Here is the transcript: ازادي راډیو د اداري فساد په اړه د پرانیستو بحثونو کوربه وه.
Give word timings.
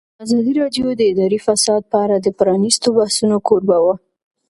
ازادي 0.23 0.51
راډیو 0.61 0.85
د 0.95 1.01
اداري 1.11 1.39
فساد 1.45 1.81
په 1.91 1.97
اړه 2.03 2.15
د 2.19 2.27
پرانیستو 2.39 2.87
بحثونو 2.97 3.37
کوربه 3.47 3.77
وه. 3.83 3.95